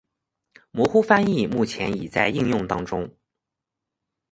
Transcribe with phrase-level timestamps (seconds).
[0.71, 3.15] 模糊翻译目前已在应用当中。